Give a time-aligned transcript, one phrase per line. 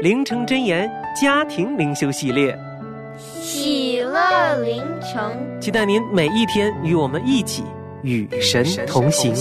[0.00, 2.58] 灵城真言家庭灵修系列，
[3.18, 7.62] 喜乐灵城，期待您每一天与我们一起
[8.02, 9.34] 与神同行。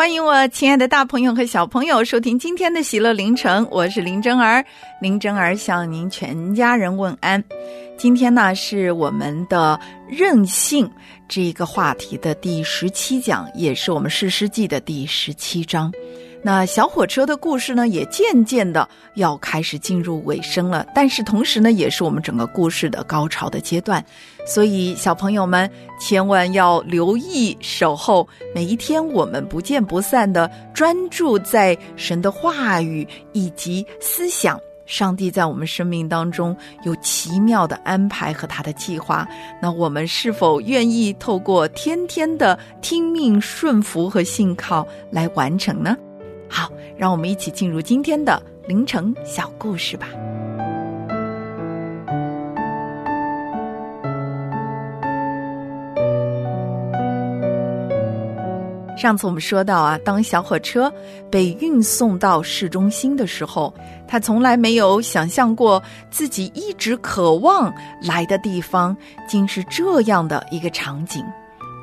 [0.00, 4.64] 欢迎我亲爱的大朋友和小朋友收听今天的喜乐凌晨，我是林真儿。
[4.98, 7.44] 林真儿向您全家人问安。
[7.98, 9.78] 今天呢是我们的
[10.08, 10.90] 任性
[11.28, 15.92] 这一个话题的第十七讲，也是我们世诗记的第十七章。
[16.42, 24.02] 那小火车的故事呢，也渐渐的要开始进入尾声了，但是同时呢，也是我们整个故事的高潮的阶段。
[24.46, 34.58] 所以，小朋友们千万要留意守候，每一天我们不见不散的专注在神的话语以及思想。
[34.86, 39.28] 上帝在我们生命当中有奇妙的安排和他的计划，
[39.60, 45.96] 那我们是否愿意透过天天的听命顺服和信靠来完成呢？
[46.50, 50.08] 好，让我们一起进入今天的凌晨小故事吧。
[58.98, 60.92] 上次我们说到啊，当小火车
[61.30, 63.72] 被运送到市中心的时候，
[64.06, 67.72] 他从来没有想象过自己一直渴望
[68.02, 68.94] 来的地方，
[69.26, 71.24] 竟是这样的一个场景。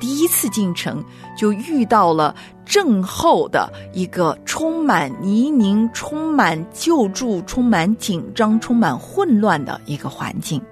[0.00, 1.04] 第一次进城
[1.36, 10.62] 就遇到了震后的一个充满泥泞、充满救助、充满紧张、充满混乱的一个环境。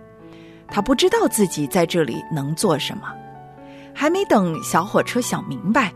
[0.68, 3.02] 他不知道自己在这里能做什么，
[3.94, 5.92] 还没等小火车想明白。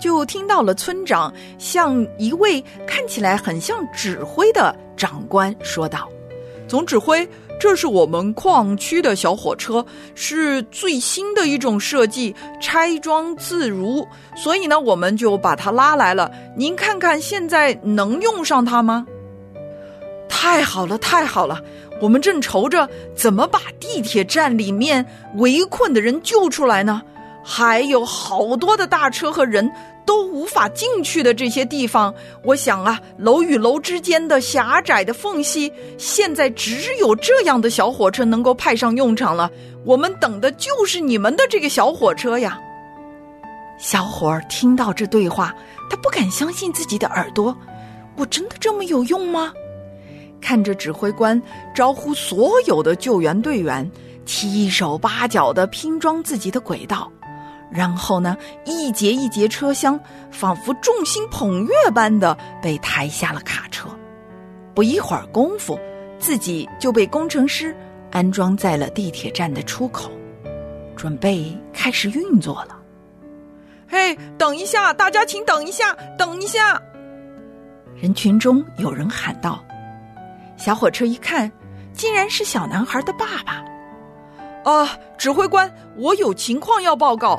[0.00, 6.08] 就听到了村长向一位看起来很像指挥的长官说道
[6.66, 7.24] ：“总指挥，
[7.62, 9.86] 这是我们矿区的小火车，
[10.16, 16.28] 是最新的一种设计，拆装自如，所以呢，我们就把它拉来了。
[16.56, 19.06] 您看看现在能用上它吗？”
[20.28, 21.62] 太好了，太好了！
[22.00, 25.06] 我们正愁着怎么把地铁站里面
[25.36, 27.00] 围困的人救出来呢，
[27.44, 29.70] 还有好多的大车和人。
[30.04, 32.14] 都无法进去的这些地方，
[32.44, 39.50] 我想啊，楼与楼之间的狭窄的缝隙，现在只有这样的小火车能够派上用场了。
[39.84, 42.58] 我们等的就是你们的这个小火车呀！
[43.78, 45.54] 小伙儿听到这对话，
[45.90, 47.56] 他不敢相信自己的耳朵，
[48.16, 49.52] 我真的这么有用吗？
[50.40, 51.40] 看着指挥官
[51.74, 53.88] 招呼所有的救援队员，
[54.24, 57.10] 七手八脚的拼装自己的轨道。
[57.72, 59.98] 然后呢，一节一节车厢
[60.30, 63.88] 仿佛众星捧月般的被抬下了卡车。
[64.74, 65.78] 不一会儿功夫，
[66.18, 67.74] 自己就被工程师
[68.10, 70.10] 安装在了地铁站的出口，
[70.96, 72.78] 准备开始运作了。
[73.88, 76.80] 嘿，等一下，大家请等一下，等一下！
[77.94, 79.62] 人群中有人喊道。
[80.56, 81.50] 小火车一看，
[81.92, 83.62] 竟然是小男孩的爸爸。
[84.70, 87.38] 啊，指挥官，我有情况要报告。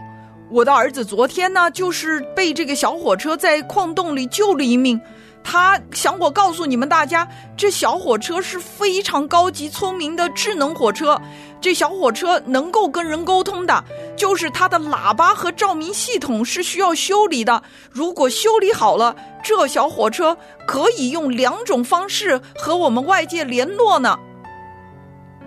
[0.53, 5.01] 我的儿子昨天呢，就是被这个小火车在矿洞里救了一命。
[5.43, 7.27] 他想我告诉你们大家，
[7.57, 11.19] 这小火车是非常高级、聪明的智能火车。
[11.59, 13.83] 这小火车能够跟人沟通的，
[14.15, 17.63] 就是它的喇叭和照明系统是需要修理的。
[17.89, 24.15] 如果修理好了，这小火车可以用两种方式和我们外界联络呢。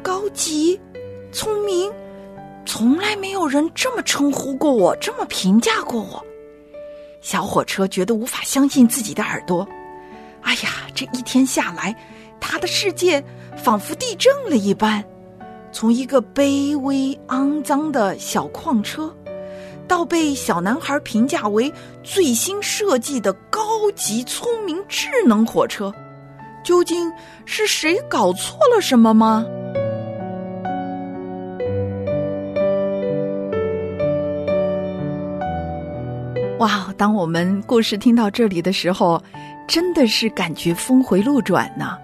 [0.02, 0.80] 高级，
[1.30, 1.92] 聪明。
[2.66, 6.22] 从来没有人这么称呼过我，这么评价过我。
[7.20, 9.66] 小火车觉得无法相信自己的耳朵。
[10.42, 11.94] 哎呀，这一天下来，
[12.40, 13.22] 他的世界
[13.56, 15.02] 仿佛地震了一般。
[15.72, 19.14] 从一个卑微肮脏的小矿车，
[19.86, 21.72] 到被小男孩评价为
[22.02, 25.92] 最新设计的高级聪明智能火车，
[26.64, 27.12] 究竟
[27.44, 29.44] 是谁搞错了什么吗？
[36.58, 36.90] 哇！
[36.96, 39.22] 当我们故事听到这里的时候，
[39.66, 41.98] 真的是感觉峰回路转呢。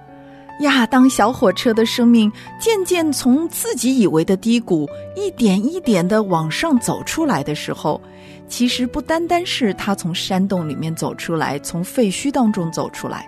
[0.61, 7.99] 呀，当小火车的生命渐渐从自己以为的低谷一点一点的往上走出来的时候，
[8.47, 13.27] 其实不单单是他从山洞里面走出来，从废墟当中走出来，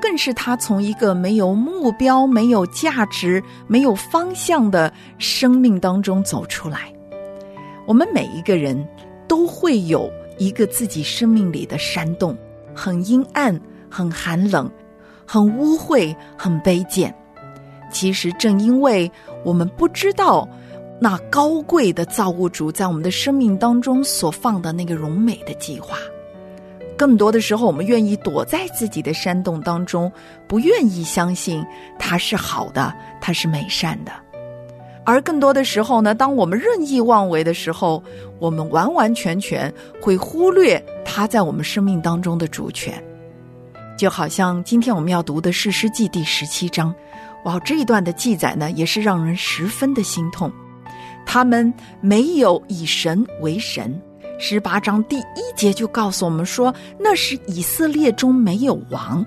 [0.00, 6.90] 更是他从一个没有目标、没有价值、没有方向的生命当中走出来。
[7.84, 8.88] 我们每一个人
[9.28, 10.10] 都会有。
[10.38, 12.36] 一个自己生命里的山洞，
[12.74, 13.58] 很阴暗，
[13.90, 14.70] 很寒冷，
[15.26, 17.14] 很污秽，很卑贱。
[17.90, 19.10] 其实，正因为
[19.44, 20.46] 我们不知道
[21.00, 25.96] 那高贵的造物主在我们的生命当中所放的那个荣美的计划，
[26.98, 30.10] 更多的时候，我们愿意躲在自己的山洞当中，
[30.48, 31.64] 不愿意相信
[31.98, 34.12] 它是好的，它是美善的。
[35.06, 38.02] 而更多的时候呢，当我们任意妄为的时候，
[38.40, 39.72] 我们完完全全
[40.02, 43.00] 会忽略他在我们生命当中的主权。
[43.96, 46.92] 就好像今天我们要读的《是诗记》第十七章，
[47.44, 50.52] 哇，这一段的记载呢，也是让人十分的心痛。
[51.24, 53.98] 他们没有以神为神。
[54.38, 59.24] 十八章第一节就告诉我们说，那是以色列中没有王。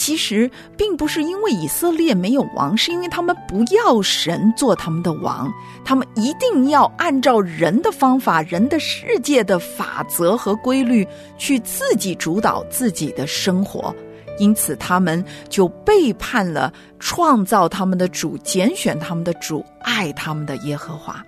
[0.00, 5.52] 其实并不是因为以色列没有王，是因为他们不要神做他们的王，
[5.84, 11.06] 他们一定要按照人的方法、人的世界的法则和规律
[11.36, 13.94] 去自己主导自己的生活，
[14.38, 21.22] 因此他们就背叛了创造他们的主、拣选他们的主、爱他们的耶和华。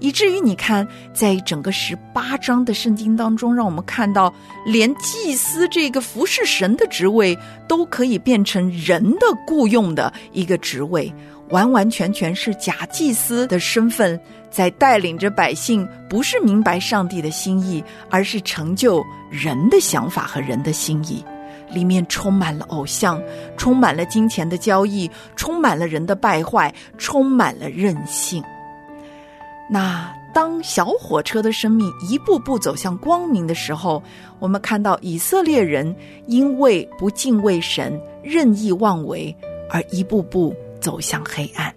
[0.00, 4.32] 以至于你看，在整个十八章的圣经当中，让我们看到，
[4.64, 7.36] 连祭司这个服侍神的职位，
[7.66, 11.12] 都可以变成人的雇佣的一个职位，
[11.50, 14.18] 完完全全是假祭司的身份，
[14.50, 21.24] 在带领着百姓，不是明白上帝的心意，而是成就人的想法和人的心意，
[21.72, 23.20] 里面充满了偶像，
[23.56, 28.40] 充满了金钱的交易，充满了人的败坏，充满了任性。
[29.70, 34.02] 那当小火车的生命一步步走向光明的时候，
[34.38, 35.94] 我们看到以色列人
[36.26, 39.34] 因为不敬畏神、任意妄为，
[39.68, 41.74] 而一步步走向黑暗。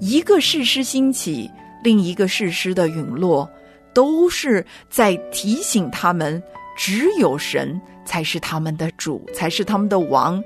[0.00, 1.48] 一个事师兴起，
[1.84, 3.48] 另一个事师的陨落，
[3.94, 6.42] 都是在提醒他们：
[6.76, 10.42] 只有神才是他们的主，才是他们的王。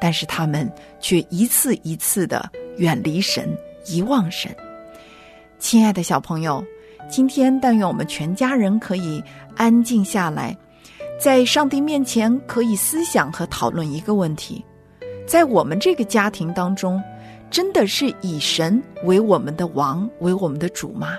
[0.00, 2.48] 但是他们却一次一次的
[2.78, 3.54] 远离神，
[3.86, 4.54] 遗忘神。
[5.60, 6.64] 亲爱的小朋友，
[7.06, 9.22] 今天但愿我们全家人可以
[9.56, 10.56] 安静下来，
[11.20, 14.64] 在上帝面前可以思想和讨论一个问题：
[15.26, 17.00] 在我们这个家庭当中，
[17.50, 21.18] 真的是以神为我们的王，为我们的主吗？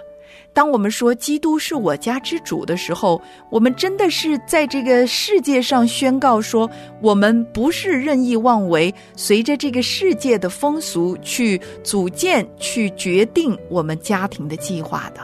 [0.53, 6.69] 当我们说基督是我家之主的时候，我们真的是在这个世界上宣告说，
[7.01, 15.21] 我们不是任意妄为，随着这个世界的风俗去组建、去决定我们家庭的计划的，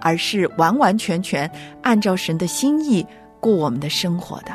[0.00, 1.48] 而是完完全全
[1.80, 3.06] 按照神的心意
[3.38, 4.50] 过我们的生活的。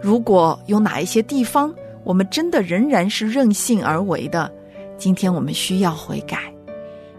[0.00, 4.50] 如果有哪一些地方我们真的仍然是任性而为的，
[4.96, 6.55] 今天我们需要悔改。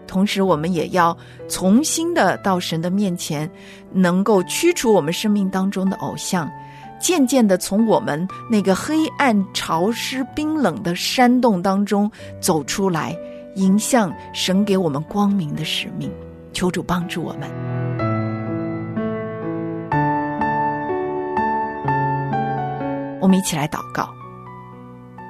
[0.08, 1.16] 同时，我们也要
[1.48, 3.48] 重新的到神的面前，
[3.92, 6.50] 能够驱除我们生命当中的偶像，
[6.98, 12.10] 渐渐的从我们那个黑暗、潮湿、冰冷的山洞当中
[12.40, 13.14] 走出来，
[13.54, 16.10] 迎向神给我们光明的使命。
[16.54, 17.48] 求主帮助我们，
[23.20, 24.08] 我们一起来祷告：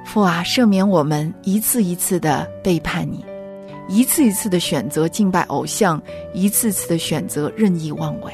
[0.05, 3.28] 父啊，赦免我们一次一次的背叛你。
[3.89, 8.31] 一次一次的选择敬拜偶像，一次次的选择任意妄为。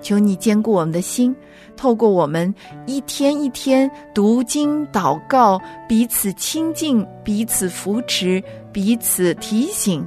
[0.00, 1.34] 求你坚固我们的心，
[1.76, 2.54] 透过我们
[2.86, 10.06] 一天一天读经祷告，彼此亲近，彼此扶持，彼此提醒，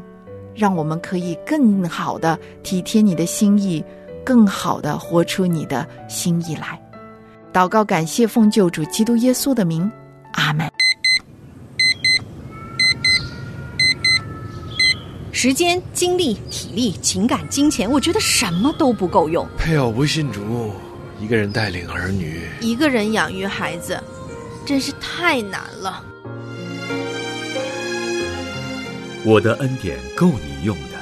[0.56, 3.84] 让我们可以更好的体贴你的心意，
[4.24, 6.82] 更好的活出你的心意来。
[7.52, 9.92] 祷告，感谢奉救主基督耶稣的名，
[10.34, 10.72] 阿门。
[15.44, 19.44] 时间、精力、体力、情感、金钱，我觉得什么都不够用。
[19.58, 20.72] 配偶不信主，
[21.20, 24.00] 一个人带领儿女，一个人养育孩子，
[24.68, 26.06] 真是太难了。
[29.26, 31.00] 我的恩典够你用的，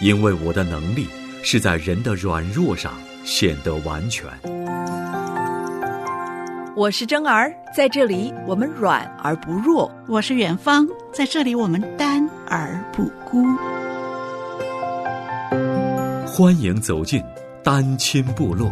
[0.00, 1.06] 因为我的能力
[1.40, 4.26] 是在人的软弱上显得完全。
[6.76, 9.90] 我是真儿，在这里我们软而不弱。
[10.06, 13.42] 我是远方，在这里我们单而不孤。
[16.26, 17.24] 欢迎走进
[17.64, 18.70] 单亲部落。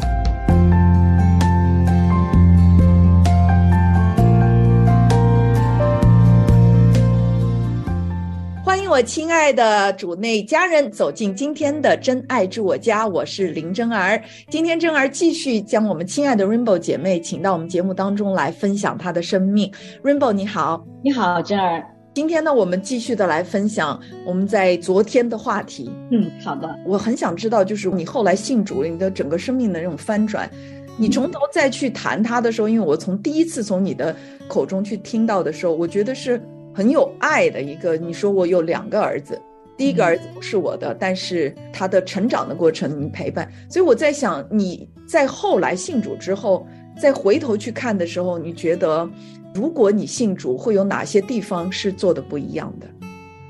[8.94, 14.22] 我亲爱的主内家人走进今天的真爱之我家，我是林真儿。
[14.48, 19.68] 今天真儿继续将我们亲爱的 Rainbow 姐妹请到我们节目当中来分享她的生命。
[20.04, 21.84] Rainbow 你好，你好，真儿。
[22.14, 25.90] 今天呢，我们继续的来分享我们在昨天的话题。
[26.12, 26.72] 嗯，好的。
[26.86, 30.48] 我很想知道，就是你后来信主了，你的整个生命的那种翻转，
[30.96, 34.14] 你从头再去谈他的时候，因为我从第一次从你的
[34.46, 36.40] 口中去听到的时候，我觉得是。
[36.74, 39.40] 很有爱的一个，你说我有两个儿子，
[39.76, 46.66] 第一个儿子不是我的，但是他的成长的过程你陪伴，所以我在想你在后来信主之后，
[47.00, 49.08] 再回头去看的时候，你觉得
[49.54, 52.88] 如果你信主，会有哪些地方是做的不一样的？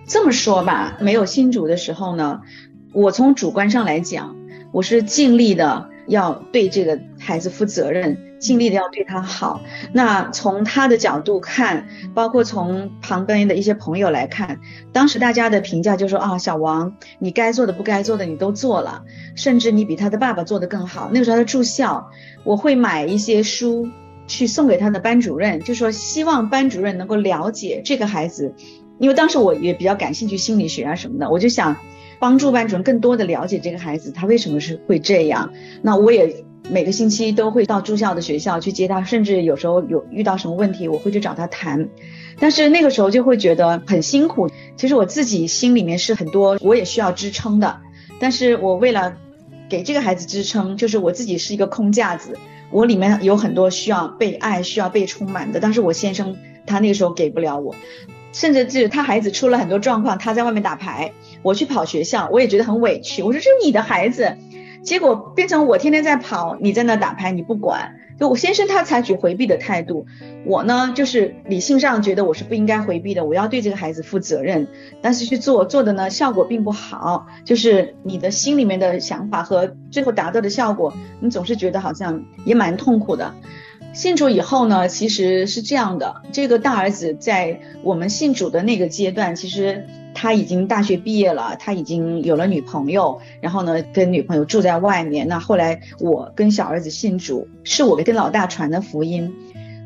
[0.06, 2.42] 这么说吧，没有信主的时候呢，
[2.92, 4.36] 我从主观上来讲，
[4.70, 8.18] 我是尽力的要对这个孩子负责任。
[8.44, 9.62] 尽力的要对他好。
[9.90, 14.60] 那从他的角度看，包括从旁边的一些朋友来看，
[14.92, 19.02] 当时大家的评价就说啊，小王，你该做的不该做的你都做了，
[19.34, 21.08] 甚至你比他的爸爸做的更好。
[21.10, 22.10] 那个时候他住校，
[22.44, 23.88] 我会买一些书
[24.26, 28.54] 去送给他的班主任，就说希望班主任能够了解这个孩子，
[28.98, 31.74] 因为当时我也比较感兴趣心理学啊什么的，我就想
[32.20, 35.50] 帮助班主任更多的了解这个孩子，他为什么是会这样。
[35.80, 36.44] 那我也。
[36.70, 41.88] 每个星期都会到住校的学校去接他，甚至有时候有遇到什么问题，我会去找他谈。
[42.38, 44.48] 但是那个时候就会觉得很辛苦。
[44.76, 47.80] 其实我自己心里面是很多，我也需要支撑的。
[48.18, 49.14] 但是我为了
[49.68, 52.38] 给这个孩子支撑，就是我自己是一个空架子，
[52.70, 55.60] 我里面有很多需要被爱、需要被充满的。
[55.60, 56.34] 但是我先生
[56.66, 57.74] 他那个时候给不了我，
[58.32, 63.22] 甚至是他孩子出了很多状况，他在外面打牌，我去跑学校，我也觉得很委屈。
[63.22, 64.38] 我说这是你的孩子。
[64.84, 67.96] 结果变成我天天在跑，你在那打牌，你不管。
[68.16, 70.06] 就我先生他采取回避的态度，
[70.46, 74.68] 我呢就是理性上觉得我是不应该回避的，我要对这个孩子负责任。
[75.02, 77.26] 但是去做做的呢，效果并不好。
[77.44, 83.34] 就是你的心里面的想法和最后达到的效果，你总是觉得好像也蛮痛苦的。
[83.94, 89.86] 信主以后呢，其实是这样的，这个大儿子在我们信主的那个阶段，其实。
[90.16, 95.26] 他已经大学毕业了，他已经有了女朋友，然后呢，跟女朋友住在外面。
[95.26, 99.34] 那后来我跟小儿子信主，是我跟老大传的福音。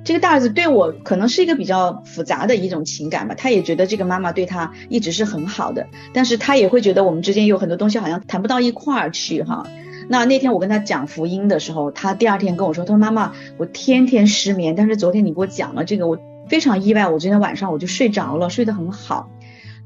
[0.05, 9.67] 这个大儿子对我可能是一个比较复杂的一种情感吧，他也觉得这个妈妈对他一直是很好的，但是他也会觉得我们之间有很多东西好像谈不到一块儿去哈。
[10.09, 19.29] 那那天我跟他讲福音的时候，他第二天跟我说，他说妈妈，我天天失眠，但是昨天你给我讲了这个，我非常意外，我昨天晚上我就睡着了，睡得很好。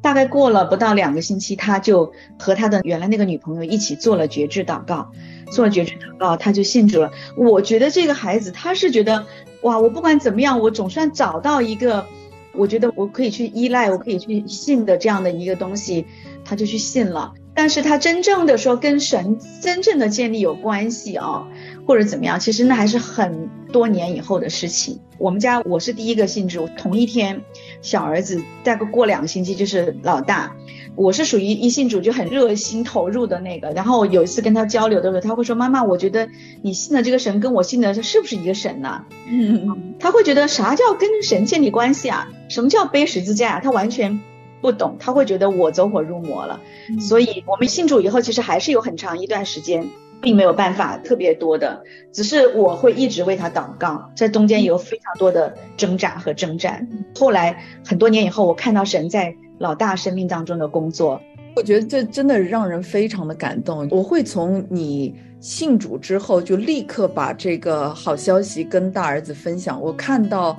[0.00, 5.12] 大概过了不到两个星期，他就和他的原来那个女朋友一起做了绝志祷告，
[5.50, 7.10] 做了绝志祷告，他就信主了。
[7.36, 9.26] 我觉得这个孩子他是觉得，
[9.62, 12.06] 哇，我不管怎么样，我总算找到一个，
[12.52, 16.06] 我觉得我可以去依赖，我可以去信的这样的一个东西，
[16.44, 17.32] 他就去信了。
[17.62, 21.46] 但是他真正的说跟神真正的建立有关系啊，
[21.86, 24.98] 或者怎么样，其实那还是很多年以后的事情。
[25.16, 27.40] 我们家我是第一个信主，同一天。
[27.80, 30.56] 小儿子再过过两个星期就是老大，
[30.96, 33.70] 我是属于一信主就很热心投入的那个。
[33.70, 36.28] 然后有一次跟他交流的时候，他会说：“妈妈，我觉得
[36.62, 42.28] 你信的这个神跟我信的是不是一个神呢？”嗯，他会觉得啥叫跟神建立关系啊？
[42.48, 43.60] 什么叫背十字架啊？
[43.62, 44.20] 他完全
[44.62, 46.58] 不懂，他会觉得我走火入魔了。
[46.98, 49.86] 所以我们信主以后，其实还是有很长一段时间。
[50.22, 56.88] 并没有办法特别多的，只是我会一直为他祷告，在中间有非常多的挣扎和征战。
[57.18, 61.20] 后来很多年以后，我看到神在老大生命当中的工作，
[61.56, 63.88] 我觉得这真的让人非常的感动。
[63.90, 69.82] 我会从你信主之后，就立刻把这个好消息跟大儿子分享。
[69.82, 70.56] 我看到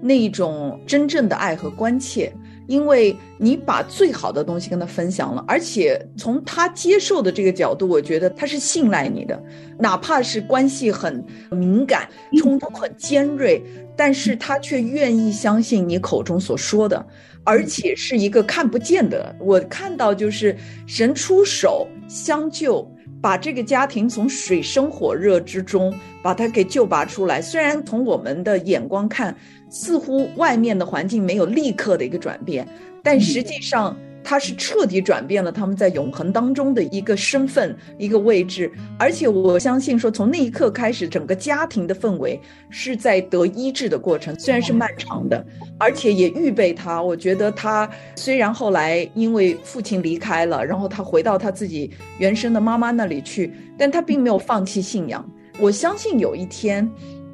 [0.00, 2.32] 那一种真正的爱和关切。
[2.70, 9.42] 因为你把最好的东西跟他分享了，而且从他接受的这个角度，我觉得他是信赖你的，
[9.76, 12.08] 哪怕是关系很敏感、
[12.38, 13.60] 冲突很尖锐，
[13.96, 17.04] 但是他却愿意相信你口中所说的，
[17.42, 19.34] 而且是一个看不见的。
[19.40, 22.88] 我看到就是神出手相救，
[23.20, 27.40] 把这个家庭从水深火热之中把它给救拔出来。
[27.42, 29.36] 虽然从我们的眼光看。
[29.72, 32.66] 似乎外面的环境没有立刻的一个转变，
[33.04, 45.44] 但实际上他是彻底转变了他们在永恒当中的一个身份、一个位置，而且我相信说，从那一刻开始，整个家庭的氛围是在得医治的过程，虽然是漫长的，
[45.78, 47.02] 而且也预备他。
[47.02, 55.28] 我觉得他虽然后来因为父亲离开了，然后他回到他自己原生的妈妈那里去，但他并没有放弃信仰。
[55.58, 56.88] 我相信有一天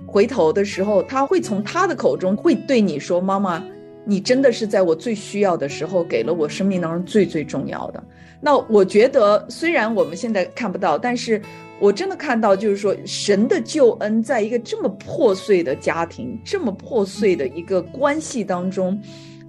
[0.07, 3.62] 回头的时候，他会从他的口中会对你说：“妈妈。”
[4.08, 8.00] 你真的是在我最需要的时候，给了我生命当中最最重要的。
[8.40, 11.42] 那我觉得，虽然我们现在看不到，但是
[11.80, 18.96] 我真的看到，就是说，神的救恩在一个这么破碎的家庭、这么破碎的一个关系当中，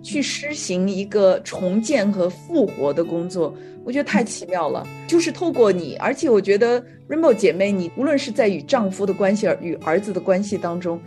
[0.01, 4.87] 去施行一个重建和复活的工作，我觉得太奇妙了。
[5.05, 10.99] 就是透过你，而且我觉得 Rainbow 姐妹，你无论是在与丈夫的关系、与儿子的关系当中，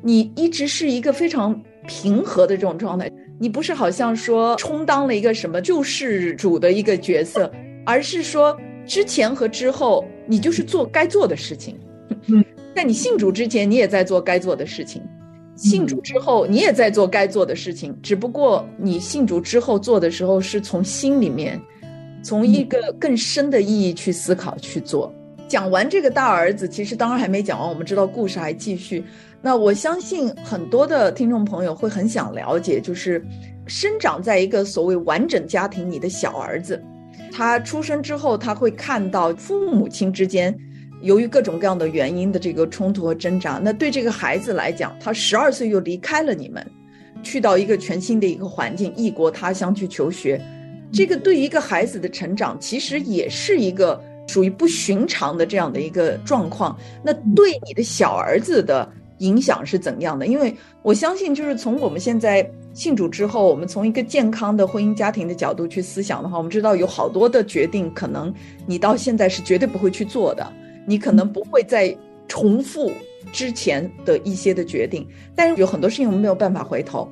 [0.00, 1.60] 你一直是一个非常。
[1.86, 7.50] 平和的这种状态，你不是好像说充当了一个什么救世主的一个角色，
[7.84, 11.78] 而是说之前和之后你就是做该做的事情。
[12.26, 15.02] 嗯， 在你信主之前，你也在做该做的事情；
[15.56, 17.96] 信主之后，你也在做该做的事情。
[18.02, 21.60] 只不过你信主之后做的时候，是从心里面，
[22.22, 25.12] 从一个更深的意义去思考去做。
[25.48, 29.04] 讲完这个大儿子，其实当然还没讲完，我们知道故事还继续。
[29.44, 33.20] 那我相信很多的听众朋友会很想了解，就是
[33.66, 36.80] 生长在一个所谓完整家庭里的小儿子，
[37.32, 40.56] 他出生之后，他会看到父母亲之间
[41.00, 43.60] 由于各种各样的原因的这个冲突和挣扎。
[43.60, 46.64] 那对这个孩子来讲，他十二岁又离开了你们，
[47.24, 50.40] 去到一个全新的一个环境，异国他乡去求学，
[50.92, 56.78] 这个对于一个孩子的成长，其实也是一个属于不寻常的这样的一个状况。
[57.02, 58.88] 那对你的小儿子的。
[59.22, 60.26] 影响是怎样的？
[60.26, 68.34] 因为我相信，就是从我们现在信主之后，我们从一个健康的婚姻家庭的角度去思想的话，我们知道有好多的决定，可能
[68.66, 70.52] 你到现在是绝对不会去做的，
[70.86, 72.90] 你可能不会再重复
[73.32, 75.06] 之前的一些的决定。
[75.36, 77.08] 但是有很多事情我们没有办法回头。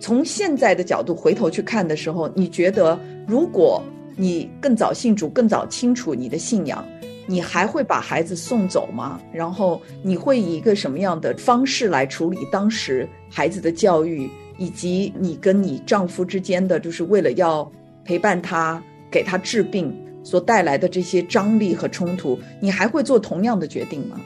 [0.00, 3.82] 从现在的角度回头去看的时候，你觉得如果
[4.14, 6.84] 你更早信主，更早清楚你的信仰？
[7.30, 9.20] 你还会把孩子送走吗？
[9.30, 17.70] 然后你会以一个什么样的方式来处理当时孩子的教育，以及你跟你丈夫之间的，就是为了要
[18.02, 22.38] 陪伴他、给他治病所带来的这些张力和冲突？
[22.60, 24.18] 你还会做同样的决定吗？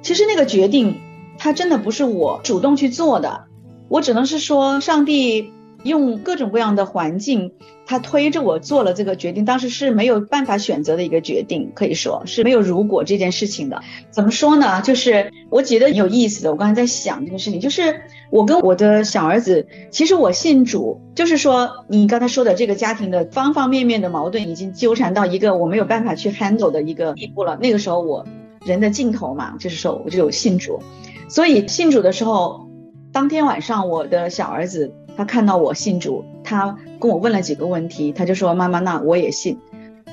[0.00, 0.98] 其实那个决定，
[1.36, 3.44] 他真的不是我主动去做的，
[3.88, 5.52] 我只能是说上帝。
[5.88, 7.52] 用各种各样的环境，
[7.86, 9.44] 他推着我做了这个决定。
[9.44, 13.82] 当时是没有办法选择的一个决定，可以说是没有如果这件事情的。
[14.10, 14.82] 怎么说呢？
[14.82, 16.50] 就是我觉得挺有意思的。
[16.52, 27.58] 我刚才在想这个事情，就是我跟我的小儿子，其实我信主，就是说你刚才说的这个家庭的方方面面的矛盾已经纠缠到一个我没有办法去 handle 的一个地步了。
[27.60, 28.26] 那个时候我
[28.64, 30.80] 人的尽头嘛，就是说我就有信主。
[31.28, 32.68] 所以信主的时候，
[33.12, 34.92] 当天晚上我的小儿子。
[35.18, 39.58] 他看到我信主，他跟我问了几个问题，他就说：“妈妈，那我也信。”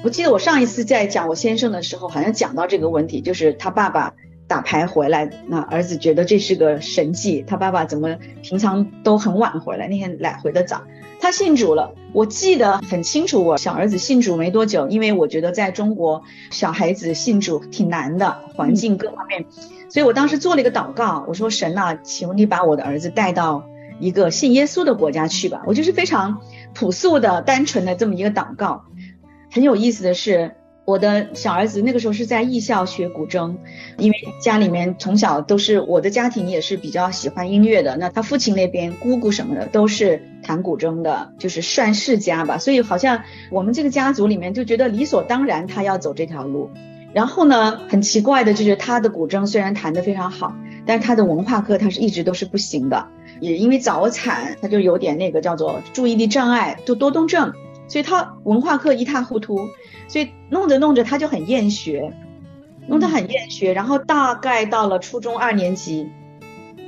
[0.03, 4.15] 我记得我上一次在讲我先生的时候，好像讲到这个问题，就是他爸爸
[4.47, 7.43] 打牌回来，那儿子觉得这是个神迹。
[7.45, 10.81] 他爸爸怎么平常都很晚回来，那天来回的早。
[11.19, 13.45] 他信主了，我记得很清楚。
[13.45, 19.45] 我小儿子信主没多久，因为我觉得在中国小孩子信主挺难的，环境各方面，
[19.87, 23.63] 所以我当时做了一个祷告，我说：“神呐，求你把我的儿子带到。”
[23.99, 26.41] 一个信耶稣的国家去吧，我就是非常
[26.73, 28.85] 朴素的、单纯的这么一个祷告。
[29.51, 33.55] 很有意思的是，我的小儿子那个时候是在艺校学古筝，
[33.97, 37.95] 因为家里面从小都是我的家庭也是比较喜欢音乐的。
[37.97, 42.57] 那他父亲那边姑姑什么的都是弹古筝的，就是算世家吧。
[42.57, 46.69] 所以好像我们这个家族里面就觉得理所当然他要走这条路。
[47.15, 50.53] 然后呢，很奇怪的就是他的古筝虽然弹得非常好，
[50.85, 53.07] 但是他的文化课他是一直都是不行的。
[53.39, 57.53] 也因为早产，他就有点那个叫做注意力障碍，就多动症，
[57.87, 59.57] 所以他文化课一塌糊涂，
[60.09, 62.11] 所以弄着弄着他就很厌学，
[62.89, 66.09] 弄得很厌学，然后大概到了初中二年级。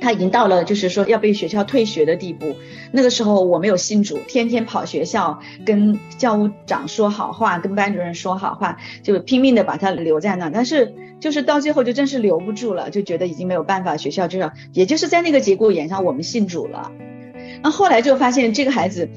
[0.00, 2.54] 他已经到了，就是说要被学校退学的地步。
[2.92, 10.48] 那个时候我没有信主，天天跑学校跟教务长说好话，跟班主任说好话，就拼命的把他留在那。
[10.50, 16.92] 但是就是到最后就真是留不住了，就觉得已经没有办法，学校就要，也就是在那个节骨眼上，我们信主了。
[17.62, 19.08] 那后来就发现这个孩子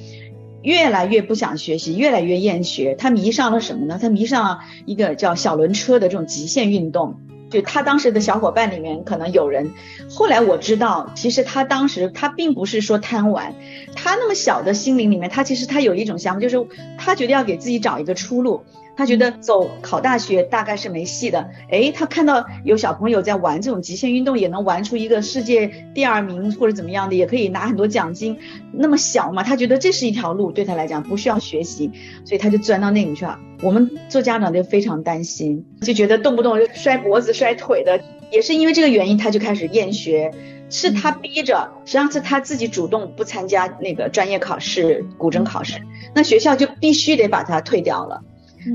[0.63, 2.95] 越来越不想学习，越来越厌学。
[2.95, 3.99] 他迷上了什么呢？
[4.01, 7.19] 他迷上了一个叫小轮车的这种极限运动。
[7.51, 9.71] 就他当时的小伙伴里面，可能有人。
[10.09, 13.53] 后来我知道，其实他当时他并不是说贪玩，
[13.95, 16.65] 他那么小的心灵里面，他其实他有一种想法，就是
[16.97, 18.63] 他觉得要给自己找一个出路。
[19.01, 21.49] 他觉得走考大学大概是没戏的。
[21.71, 28.37] 哎，他看到有小朋友在玩这种极限运动，也能玩出一个世界第二名或者怎么样的，也可以拿很多奖金。
[28.71, 31.91] 那么小嘛，他觉得这是一条路，对他来讲不需要学习，
[32.23, 33.39] 所以他就钻到那里去了。
[33.63, 37.99] 我们做家长就非常担心，就觉得动不动就摔脖子、摔腿的，
[38.31, 40.31] 也是因为这个原因，他就开始厌学，
[40.69, 45.81] 是他逼着，实际上是他自己主动不参加那个专业考试、古筝考试，
[46.13, 48.21] 那学校就必须得把他退掉了。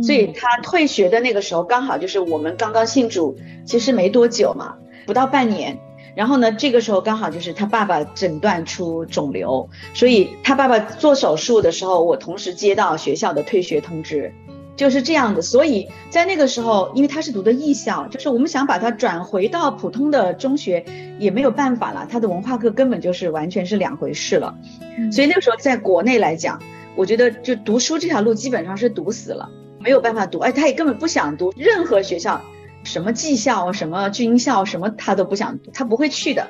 [0.03, 4.75] 所以他退学的那个时候，刚好就是我们刚刚信主，其实没多久嘛，
[5.07, 5.79] 不到半年。
[6.15, 14.33] 然后呢，这个时候刚好就是他爸爸诊断出肿瘤，所以他爸爸做手术的时候，我同时接到学校的退学通知，
[14.77, 15.43] 就是这样的。
[15.43, 20.83] 所以在那个时候，因为他是读的艺校，就是我们想把他转回到普通的中学
[21.19, 24.57] 也没有办法了，他的文化课根本就是完全是两回事了。
[25.13, 26.63] 所以那个时候在国内来讲，
[26.97, 29.51] 我觉得就读书这条路基本上是堵死了。
[29.87, 32.43] 没有办法读，哎，他也根本不想读任何学校，
[32.83, 36.49] 什么技校、什么军校、什么他都不想读，他不会去的。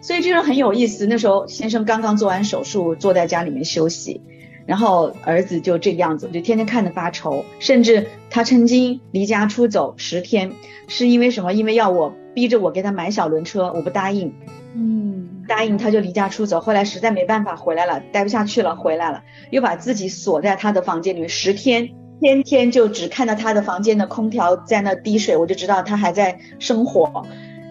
[0.00, 1.04] 所以这个很有意思。
[1.08, 4.20] 那时候先生刚刚做完手术，坐在家里面休息，
[4.66, 7.44] 然后儿子就这个样子，就天天看着发愁。
[7.58, 10.52] 甚至他曾经离家出走十天，
[10.86, 11.52] 是因为什么？
[11.52, 14.32] 因为要我逼着我给他买小轮车，我不答应。
[14.76, 16.60] 嗯，答应他就离家出走。
[16.60, 21.90] 后来实在没办法回来了，待不下去了，回来了，又把自己锁在他的房间里面十天。
[22.20, 27.24] 天天就只看到他的房间的空调在那滴水，我就知道他还在生火。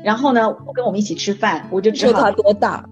[0.03, 2.83] 然后呢，跟我们一起吃饭，我就知道他多大，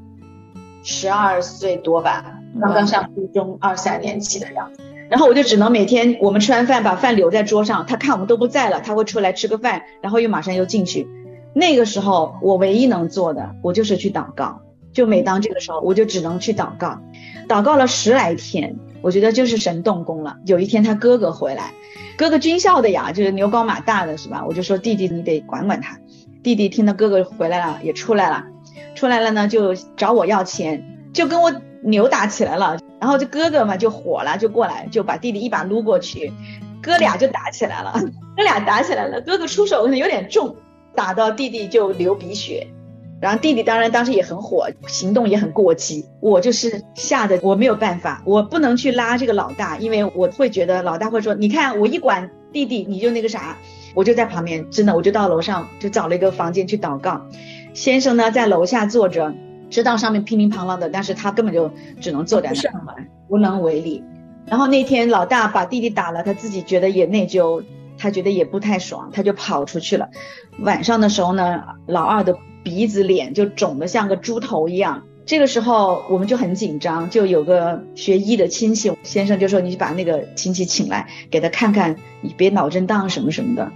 [0.83, 4.81] 十二岁多吧，刚刚上初中二三年级的样子。
[5.09, 11.07] 然后我就只能每天我们吃完饭把饭留在桌上，他看我们都不在了，他会出来吃个饭，然后又马上又进去。
[11.53, 14.61] 那个时候我唯一能做的，我就是去祷告。
[14.91, 16.99] 就每当这个时候，我就只能去祷告，
[17.47, 18.75] 祷告了十来天。
[19.01, 20.37] 我觉得就是神动工了。
[20.45, 21.73] 有一天他哥哥回来，
[22.17, 24.43] 哥哥军校的呀，就是牛高马大的是吧？
[24.47, 25.97] 我就说弟弟你得管管他。
[26.43, 28.45] 弟弟听到哥哥回来了，也出来了，
[28.95, 30.83] 出来了呢就找我要钱，
[31.13, 32.77] 就跟我扭打起来了。
[32.99, 36.31] 然后这哥哥嘛就火了，就过来就把弟弟一把撸过去，
[36.81, 37.93] 哥俩就打起来了。
[38.35, 40.55] 哥俩打起来了，哥哥出手有点重，
[40.95, 42.67] 打到弟弟就流鼻血。
[43.19, 46.05] 然后弟弟当然当时也很火，行动也很过激。
[46.19, 53.57] 我就是吓得我没有办法，我不能去拉这个老大，因为我会觉得老大会说：“你看我一管弟弟，你就那个啥。”
[53.95, 57.25] 我就在旁边，真的我就到楼上就找了一个房间去祷告。
[57.73, 59.33] 先生呢在楼下坐着，
[59.71, 62.95] 知道上面乒乒乓乓的，但是他根本就只能坐在那，
[63.29, 64.03] 无能为力。
[64.45, 67.63] 然后那天老大把弟弟打了，他自己觉得也内疚，
[67.97, 70.09] 他觉得也不太爽，他就跑出去了。
[70.59, 72.37] 晚上的时候呢，老二的。
[72.67, 83.71] 鼻子脸就肿得像个猪头一样，这个时候我们就很紧张，就有个学医的亲戚先生就说：“你把那个亲戚请来，给他看看，你别脑震荡什么什么的。”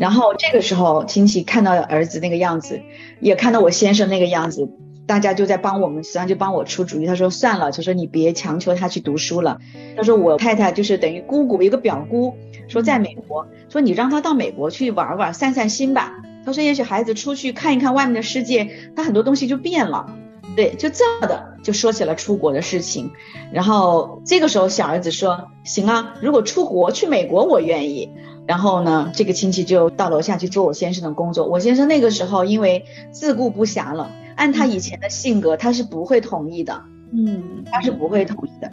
[0.00, 2.80] 然后这个时候亲戚看到儿子那个样子，
[3.20, 4.66] 也看到我先生那个样子，
[5.06, 7.06] 大家就在帮我们，实际上就帮我出主意。
[7.06, 9.58] 他说：“算了，就说你别强求他去读书了。”
[9.94, 12.34] 他说：“我太太就是等于姑姑，一个表姑，
[12.66, 20.14] 说在美国，说你让他到美国去玩玩，散散心吧。”他说：“也许孩子出去看一看外面的世界，他很多东西就变了。”
[20.54, 23.10] 对，就这么的就说起了出国的事情。
[23.52, 28.10] 然后这个时候小儿子说：“行啊，如果出国去美国，我愿意。”
[28.46, 31.46] 然后呢，这个亲戚就到楼下去做我先生的工作。
[31.46, 36.82] 我先生那个时候因为自顾不暇了，按他以前的性格，他是不会同意的。
[37.12, 38.70] 嗯，他是不会同意的。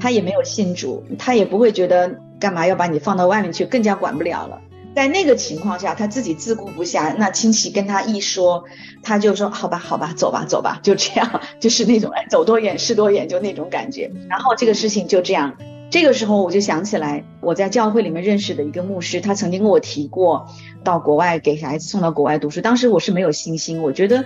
[0.00, 4.60] 他也没有信主，他也不会觉得干嘛要把你放到外面去，更加管不了了。
[4.94, 8.64] 在那个情况下，他自己自顾不暇，那亲戚跟他一说，
[9.02, 14.10] 他就说好吧，好吧，走吧，走吧，就这样，就是那种哎，走多远是多远，就那种感觉。
[14.28, 15.56] 然后这个事情就这样，
[15.90, 20.46] 这个时候我就想起来，我在教会里面认识的一个牧师，他曾经跟我提过，
[20.84, 22.60] 到国外给孩子送到国外读书。
[22.60, 24.24] 当时我是没有信心，我觉得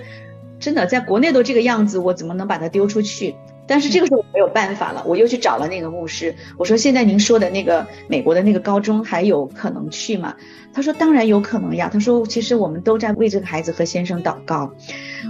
[0.59, 3.37] 真的在国内都这个样子，我怎么能把他丢出去？
[3.67, 10.37] 但是这个时候没有办法了，我又去找了那个牧师，我说现在您说的那个美国的那个高中还有可能去吗？
[10.73, 11.91] 他说当然有可能呀。
[11.93, 14.73] 他说其实我们都在为这个孩子和先生祷告。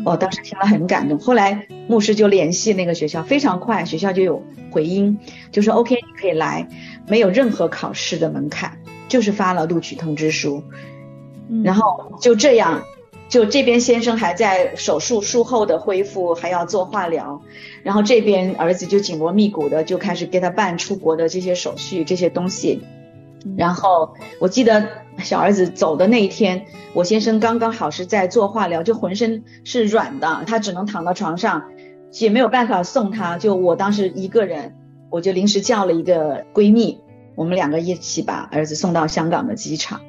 [0.05, 1.19] 我当时听了很感动。
[1.19, 5.19] 后来牧师就联系那个学校，非常快，学校就有回音，
[5.51, 6.69] 就说 OK 你可以来，
[7.09, 10.63] 没有任何考试的门槛，就是发了录取通知书，
[11.65, 12.83] 然后就这样。
[13.29, 17.43] 就这边先生还在手术术后的恢复，还要做化疗，
[17.83, 22.83] 然后这边儿子就紧锣密鼓的就开始给他办出国的这些手续这些东西，
[23.57, 31.65] 然后我记得小儿子走的那一天，我先生刚刚好是在做化疗，就浑身是软的，他只能躺到床上，
[32.13, 34.77] 也没有办法送他，就我当时一个人，
[35.11, 37.01] 我就临时叫了一个闺蜜，
[37.35, 40.01] 我们两个一起把儿子送到香港的机场。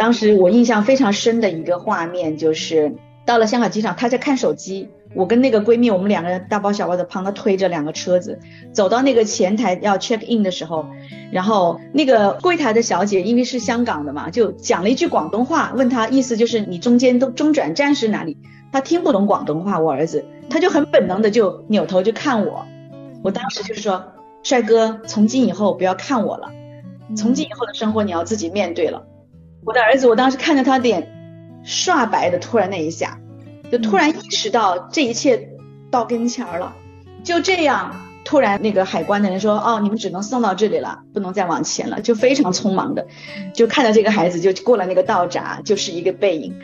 [0.00, 2.94] 当时我印象非常深的一个画面就是
[3.26, 4.88] 到了香港机场，他在看手机。
[5.14, 8.38] 我跟那个闺蜜，我们两个人大包小包的帮他推着两个车子，
[8.72, 10.86] 走到那个前台要 check in 的时候，
[11.30, 18.38] 然后那个柜台的小姐因为是香港的嘛，就讲了一句广东话，问他意思就是你中间都中转站是哪里？
[18.72, 22.64] 他听不懂广东话，我儿子他就很本能的就扭头就看我，
[23.22, 24.02] 我当时就是说，
[24.42, 26.50] 帅哥，从今以后不要看我了，
[27.14, 29.04] 从今以后的生活你要自己面对了。
[29.64, 31.06] 我的儿子，我当时看着他脸
[31.64, 33.18] 刷白的，突然那一下。
[33.70, 35.48] 就突然意识到这一切
[35.92, 36.74] 到跟前儿了，
[37.22, 37.94] 就这样，
[38.24, 43.06] 突然那个海关的人说：“哦，你们只能送到这里了，不能再往前了。”就非常匆忙的，
[43.54, 46.58] 就看到这个孩子就过了那个道闸，就是一个背影，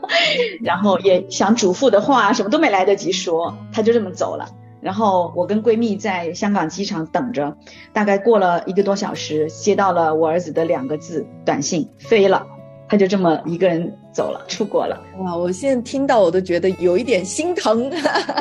[0.64, 4.48] 然后也想嘱咐的话什么都没来得及说，他就这么走了。
[4.80, 7.56] 然后我跟闺蜜在香港机场等着，
[7.92, 12.46] 大概过了一个多小时，接到了我儿子的两个字短信：飞了。
[12.88, 15.00] 他就这么一个人走了，出国了。
[15.20, 15.36] 哇！
[15.36, 17.88] 我现在听到我都觉得有一点心疼。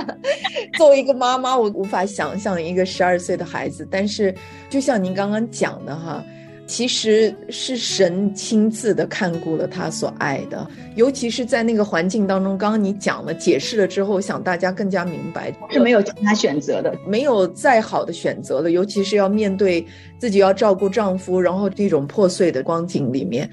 [0.74, 3.88] 作为一个妈妈，我无法想象一个十二岁的孩子。
[3.92, 4.34] 但是，
[4.68, 6.24] 就像您刚刚讲的哈，
[6.70, 12.56] 其实是神亲自的看顾了他所爱的，尤其是在那个环境当中。
[12.56, 18.70] 刚刚你讲了、解释了之后，想大家更加明白，是没有其他选择的，没有再好的选择了。
[18.70, 19.84] 尤其是要面对
[20.20, 23.50] 自己要照顾丈夫，然后这种破碎的光景里面。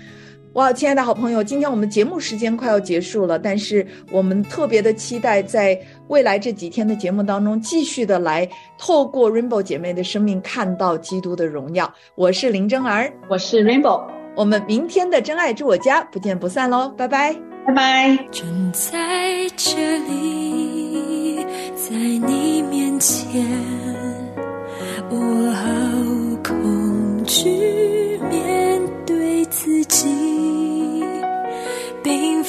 [0.56, 11.92] 哇，亲爱的好朋友，今天我们节目时间快要结束了，但是我们特别的期待在未来这几天的节目当中，继续的来透过 Rainbow 姐妹的生命看到基督的荣耀。
[12.14, 14.02] 我是林真儿，我是 Rainbow，
[14.34, 17.34] 我们明天的真爱住我家不见不散喽，拜拜，
[17.66, 18.16] 拜拜。
[18.32, 18.88] 站在
[19.56, 19.76] 这
[20.08, 23.44] 里，在你面前，
[25.10, 25.16] 我
[25.52, 25.66] 好
[26.42, 27.65] 恐惧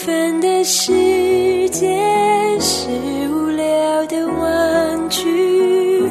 [0.08, 1.86] 分的世界
[2.62, 2.88] 是
[3.30, 6.10] 无聊的玩具，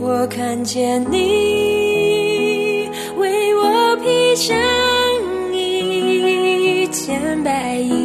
[0.00, 4.56] 我看见你为我披上
[5.52, 8.01] 一件白衣，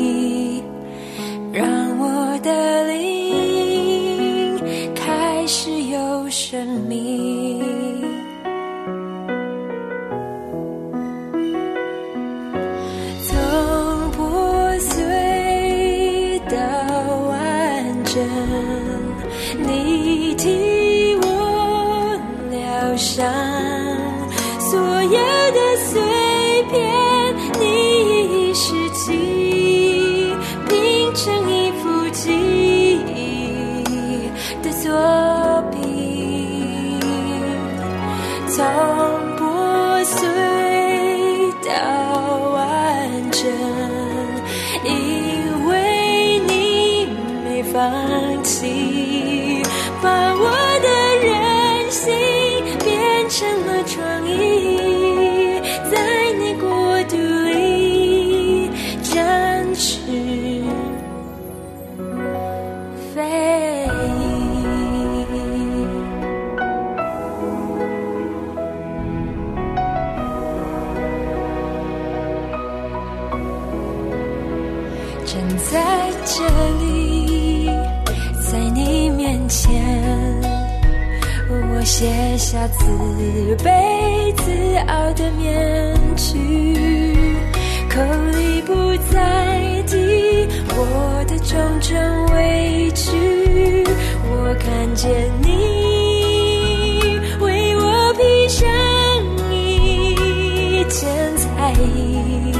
[76.29, 76.43] 这
[76.81, 77.69] 里，
[78.51, 79.71] 在你面前，
[81.49, 82.83] 我卸下自
[83.63, 84.51] 卑自
[84.87, 86.35] 傲的面具，
[87.89, 88.01] 口
[88.37, 88.73] 里不
[89.09, 91.95] 再提我的种种
[92.35, 93.85] 委屈。
[94.29, 95.09] 我看见
[95.41, 98.67] 你为我披上
[99.49, 102.51] 一件彩衣，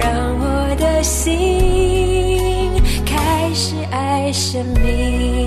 [0.00, 1.75] 让我的心
[4.36, 5.45] 鲜明